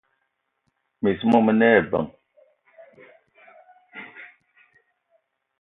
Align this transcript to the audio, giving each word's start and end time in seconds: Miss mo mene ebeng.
Miss 1.01 1.19
mo 1.29 1.37
mene 1.45 1.67
ebeng. 1.79 2.09